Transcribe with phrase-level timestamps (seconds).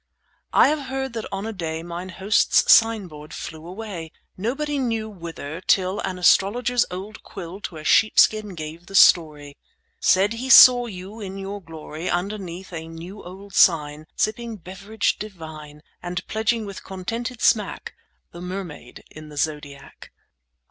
[0.51, 5.07] I have heard that on a day Mine host's sign board flew away, Nobody knew
[5.07, 9.55] whither, till An astrologer's old quill To a sheepskin gave the story,
[9.99, 15.81] Said he saw you in your glory, Underneath a new old sign Sipping beverage divine,
[16.01, 17.93] 20 And pledging with contented smack
[18.31, 20.11] The Mermaid in the Zodiac.